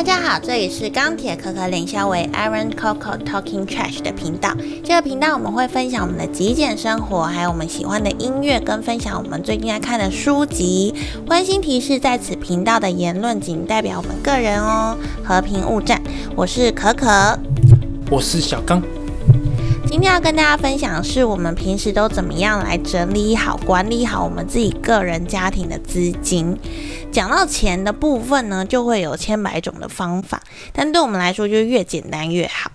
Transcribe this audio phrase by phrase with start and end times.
[0.00, 4.56] 大家好，这里是钢铁可可联销为 Iron Coco Talking Trash 的频道。
[4.82, 10.94] 这个频道我们会分享我们的极简生活，还有我们喜欢的音乐，跟分享我们最近在看的书籍。
[11.26, 16.00] 温馨提示，在此频道的言论仅代表我们个人哦，和平勿战。
[16.34, 17.38] 我是可可，
[18.10, 18.82] 我是小刚。
[19.90, 26.56] 今天要跟大家分享的是，我们平时都怎么样来整理好、管理好我们自己个人家庭的资金。
[27.10, 30.40] 讲到钱的部分呢，就会有千百种的方法，
[30.72, 32.70] 但对我们来说，就越简单越好。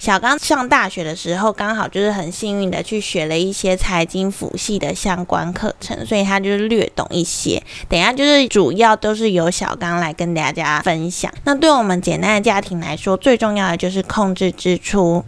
[0.00, 7.62] 小刚上大学的时候，刚好就是很幸运的去学了一些财经辅系的相关课程，所以他就是略懂一些。
[7.88, 11.32] 等下就是主要都是由小刚来跟大家分享。
[11.44, 15.24] 那对我们简单的家庭来说，最重要的就是控制支出。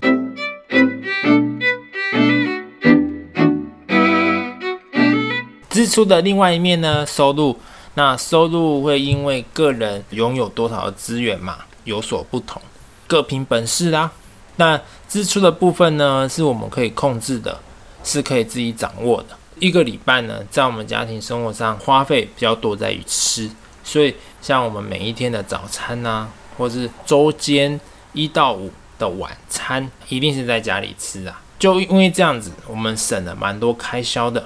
[5.71, 7.57] 支出的另外一面呢，收入。
[7.95, 12.63] 那收入会因为个人拥有多少的资源嘛有所不同，
[13.09, 14.13] 各凭本事啦。
[14.55, 17.59] 那支出的部分呢，是我们可以控制的，
[18.05, 19.37] 是可以自己掌握的。
[19.59, 23.51] 一个礼拜呢，在我们家庭生活上花费比较多在于吃，
[23.83, 27.81] 所以像我们每一天的早餐呐，或是周间
[28.13, 31.41] 一到五的晚餐，一定是在家里吃啊。
[31.59, 34.45] 就因为这样子，我们省了蛮多开销的。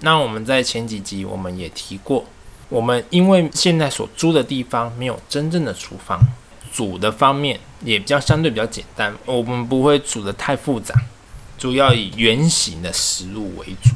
[0.00, 2.24] 那我们在前几集我们也提过。
[2.68, 6.20] 我们因为现在所租的地方没有真正的厨房，
[6.72, 10.94] 煮的方面也比较相对比较简单，我们不会煮的太复杂，
[11.56, 13.90] 主要以圆形的食物为主。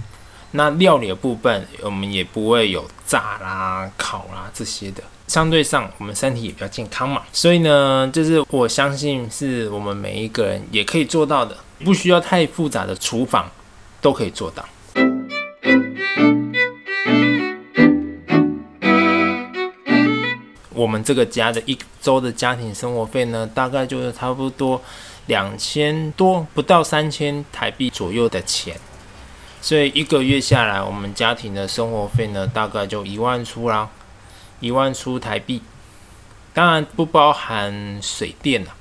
[0.53, 7.23] 那料理的部分，我们也不会有炸啦、烤啦这些的，相对上我们身体也比较健康嘛。
[7.33, 13.49] 所以呢，就是我相信是我们每一个人也可以做到的，不需要太复杂的厨房
[14.01, 14.67] 都可以做到。
[20.73, 24.81] 我们这个家的一周的家庭生活费呢，大概就是差不多
[25.27, 28.75] 两千多，不到三千台币左右的钱。
[29.61, 33.91] 所以一个月下来，我们家庭的生活费呢，大概就一万出啦，
[34.61, 35.63] 一万出台币。
[36.55, 38.75] 当然不包含水电了，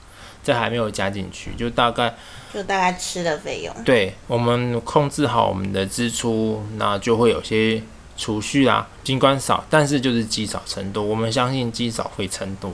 [0.44, 2.16] 这还没有加进去，就大概
[2.54, 3.76] 就大概吃的费用。
[3.84, 7.82] 对，我们控制好我们的支出，那就会有些。
[8.20, 11.04] 储蓄啊，尽管少，但是就是积少成多。
[11.04, 12.74] 我们相信积少会成多。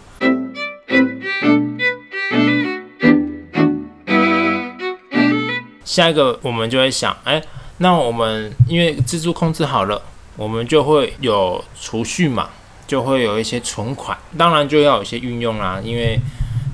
[5.83, 7.43] 下一个我们就会想，哎，
[7.79, 10.01] 那我们因为支出控制好了，
[10.37, 12.49] 我们就会有储蓄嘛，
[12.87, 15.79] 就会有一些存款，当然就要有一些运用啦。
[15.83, 16.19] 因为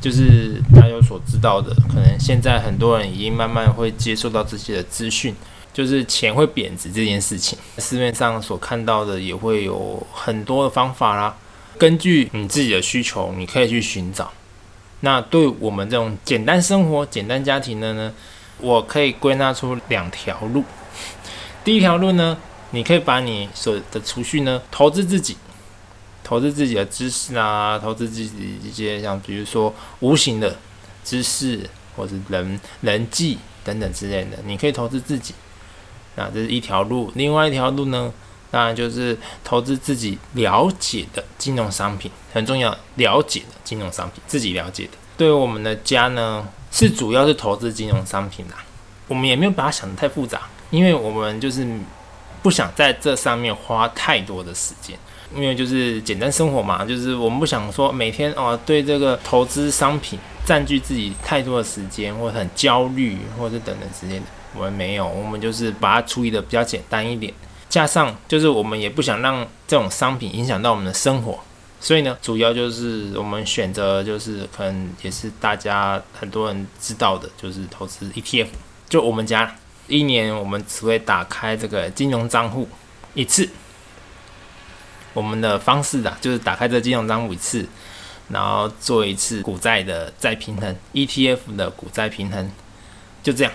[0.02, 5.36] 就是大家所知道的，可能现在很多人已经慢慢会接受到这些的资讯。
[5.72, 11.38] 就是钱会贬值这件事情，市面上所看到的也会有很多的方法啦。
[11.78, 14.30] 根据你自己的需求，你可以去寻找。
[15.02, 18.12] 那对我们这种简单生活、简单家庭的呢，
[18.60, 20.64] 我可以归纳出两条路。
[21.64, 22.36] 第一条路呢，
[22.72, 25.38] 你可以把你所的储蓄呢投资自己，
[26.30, 30.56] 投资自己的知识啊，投资自己一些像比如说无形的
[31.04, 35.34] 知识或是人人际等等之类的，你可以投资自己。
[36.16, 38.14] 那这是一条路，另外一条路呢，
[38.52, 44.92] 当然就是投资自己了解的金融商品，很重要，了解的金融商品，自己了解的。
[45.18, 48.64] 对我们的家呢，是主要是投资金融商品啦。
[49.08, 51.68] 我们也没有把它想得太复杂，因为我们就是
[52.42, 54.98] 不想在这上面花太多的时间，
[55.36, 64.26] 因为就是简单生活嘛，就是我们不想说每天哦对这个投资商品占据自己太多的时间，或者很焦虑，或者等等之类的。
[64.56, 67.32] 我们没有，我们就是把它处理的比较简单一点，
[67.70, 71.40] 加上就是我们也不想让这种商品影响到我们的生活，
[71.80, 78.48] 所以呢，主要就是我们选择就是可能也是大家很多人知道的，就是投资 ETF。
[78.90, 79.56] 就我们家
[79.90, 82.70] 一年我们只会打开这个金融账户
[83.16, 83.50] 一次，
[85.14, 87.68] 我们的方式啊，就是打开这金融账户一次，
[88.30, 92.52] 然后做一次股债的再平衡，ETF 的股债平衡，
[93.24, 93.52] 就这样。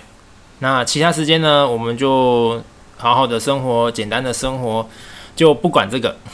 [0.58, 1.66] 那其他时间呢？
[1.68, 2.62] 我们就
[2.96, 4.88] 好好的生活，简单的生活，
[5.36, 6.16] 就不管这个。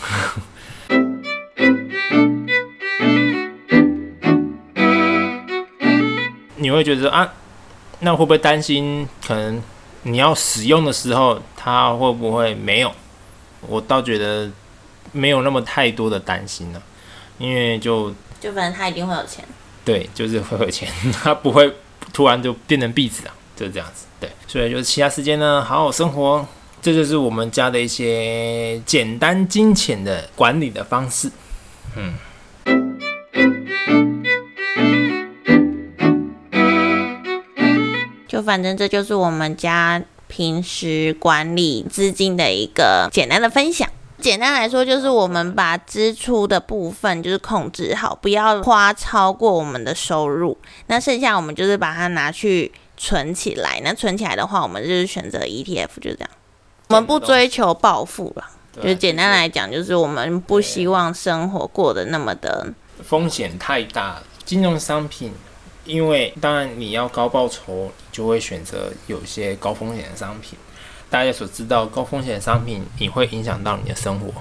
[6.57, 7.33] 你会觉得啊，
[8.01, 9.09] 那会不会担心？
[9.27, 9.63] 可能
[10.03, 12.93] 你要使用的时候，它会不会没有？
[13.69, 14.51] 我倒觉得
[15.13, 16.83] 没有那么太多的担心了，
[17.39, 19.45] 因为就就反正他一定会有钱。
[19.85, 20.89] 对，就是会有钱，
[21.23, 21.73] 他不会
[22.13, 23.35] 突然就变成壁纸啊。
[23.57, 26.47] 就是这样子，对，所以就是其他时间呢，好好生活，
[26.81, 31.31] 这就是我们家的一些简单金钱的管理的方式，
[31.95, 32.15] 嗯。
[38.31, 43.91] 就反正这就是我们家平时管理资金的一个简单的分享。
[44.21, 50.57] 简单来说，就是我们把支出的部分就是控制好，不要花超过我们的收入。
[50.87, 53.81] 那剩下我们就是把它拿去存起来。
[53.83, 56.31] 那存起来的话，我们就是选择 ETF，就这样。
[56.87, 58.45] 我们不追求暴富了，
[58.81, 62.73] 就简单来讲，就是我们不希望生活过得那么的
[63.03, 64.23] 风险太大。
[64.45, 65.33] 金融商品，
[65.85, 70.59] 因为当然你要高报酬，就会选择有些高风险的商品。
[71.09, 74.33] 大家所知道，高风险商品你会影响到你的生活，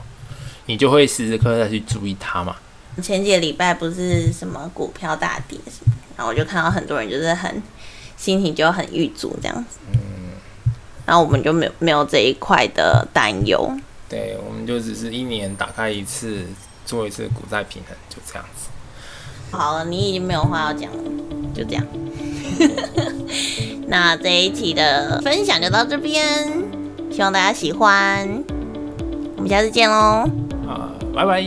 [0.68, 2.56] 你就会时时刻刻去注意它嘛。
[3.02, 7.64] 前几个礼拜不是什么股票大跌什么，然后我就看到很多人就是很
[8.18, 9.80] 心情就很郁卒这样子。
[9.94, 10.34] 嗯，
[11.06, 13.72] 然后我们就没有没有这一块的担忧。
[14.08, 16.46] 对，我们就只是一年打开一次，
[16.86, 18.70] 做一次股债平衡，就这样子。
[19.52, 21.19] 好了，你已经没有话要讲了，
[21.60, 21.86] 就这样。
[23.88, 26.24] 那这一期的分享就到这边，
[27.12, 28.28] 希望大家喜欢。
[29.36, 30.30] 我们下次见喽！
[30.68, 31.44] 啊，拜拜。